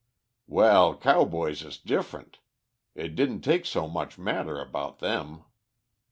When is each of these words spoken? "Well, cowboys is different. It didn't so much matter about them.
"Well, 0.47 0.97
cowboys 0.97 1.61
is 1.61 1.77
different. 1.77 2.39
It 2.95 3.09
didn't 3.13 3.45
so 3.67 3.87
much 3.87 4.17
matter 4.17 4.59
about 4.59 4.97
them. 4.97 5.43